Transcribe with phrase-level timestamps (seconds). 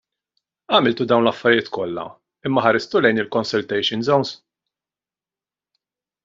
[0.77, 2.05] Għamiltu dawn l-affarijiet kollha,
[2.51, 4.35] imma ħaristu lejn il-consultation zones?